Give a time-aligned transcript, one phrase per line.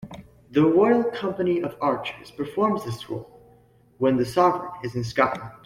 [0.49, 3.61] The Royal Company of Archers performs this role
[3.99, 5.51] when the Sovereign is in Scotland.